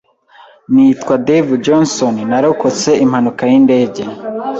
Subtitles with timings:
[0.73, 4.03] Nitwa Dave Jonsson narokotse impanuka y’indege.